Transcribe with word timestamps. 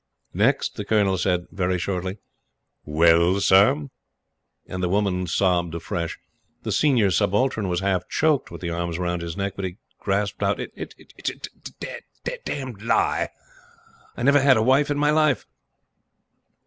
Next 0.33 0.77
the 0.77 0.83
Colonel 0.83 1.15
said, 1.15 1.45
very 1.51 1.77
shortly: 1.77 2.17
"Well, 2.85 3.39
Sir?" 3.39 3.85
and 4.65 4.81
the 4.81 4.89
woman 4.89 5.27
sobbed 5.27 5.75
afresh. 5.75 6.17
The 6.63 6.71
Senior 6.71 7.11
Subaltern 7.11 7.67
was 7.67 7.81
half 7.81 8.09
choked 8.09 8.49
with 8.49 8.61
the 8.61 8.71
arms 8.71 8.97
round 8.97 9.21
his 9.21 9.37
neck, 9.37 9.53
but 9.55 9.65
he 9.65 9.77
gasped 10.03 10.41
out: 10.41 10.59
"It's 10.59 10.95
a 11.29 11.35
d 11.35 11.99
d 12.41 12.65
lie! 12.83 13.29
I 14.17 14.23
never 14.23 14.41
had 14.41 14.57
a 14.57 14.63
wife 14.63 14.89
in 14.89 14.97
my 14.97 15.11
life!" 15.11 15.45